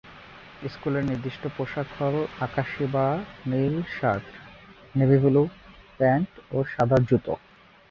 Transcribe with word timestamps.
স্কুলের 0.65 1.03
নির্দিষ্ট 1.03 1.43
পোশাক 1.57 1.87
হল 1.97 2.15
আকাশী 2.39 2.85
বা 2.93 3.07
নীল 3.45 3.75
শার্ট, 3.95 4.25
নেভি 4.95 5.17
ব্লু 5.23 5.43
প্যান্ট 5.99 6.31
ও 6.51 6.57
সাদা 6.73 6.97
জুতো। 7.07 7.33